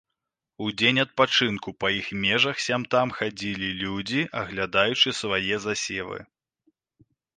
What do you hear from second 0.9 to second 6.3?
адпачынку па іх межах сям-там хадзілі людзі, аглядаючы свае засевы.